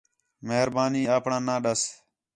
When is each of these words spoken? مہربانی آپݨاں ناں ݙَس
مہربانی 0.47 1.03
آپݨاں 1.15 1.41
ناں 1.47 1.59
ݙَس 1.63 1.81